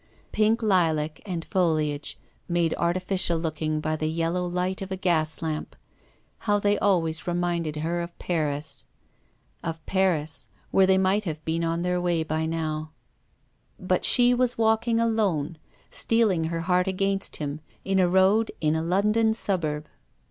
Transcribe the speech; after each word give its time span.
Pink 0.31 0.63
lilac 0.63 1.21
and 1.27 1.45
foliage 1.45 2.17
made 2.47 2.73
artificial 2.75 3.37
looking 3.37 3.79
by 3.79 3.95
the 3.95 4.07
yel 4.09 4.31
low 4.31 4.47
light 4.47 4.81
of 4.81 4.91
a 4.91 4.97
gas 4.97 5.43
lamp; 5.43 5.75
how 6.39 6.57
they 6.57 6.75
always 6.79 7.27
reminded 7.27 7.75
her 7.75 8.01
of 8.01 8.17
Paris! 8.17 8.85
Of 9.63 9.85
Paris, 9.85 10.47
where 10.71 10.87
they 10.87 10.97
were 10.97 11.19
to 11.19 11.29
have 11.29 11.45
been 11.45 11.63
on 11.63 11.83
their 11.83 12.01
way 12.01 12.23
by 12.23 12.47
now. 12.47 12.93
But 13.79 14.03
she 14.03 14.33
was 14.33 14.57
walking 14.57 14.99
alone, 14.99 15.59
steeling 15.91 16.45
her 16.45 16.61
heart 16.61 16.87
against 16.87 17.35
him, 17.35 17.61
in 17.85 17.99
a 17.99 18.09
road 18.09 18.51
in 18.59 18.75
a 18.75 18.81
London 18.81 19.35
suburb. 19.35 19.85